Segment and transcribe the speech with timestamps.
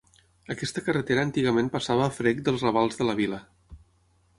[0.55, 3.45] Aquesta carretera antigament passava a frec dels ravals de la vila.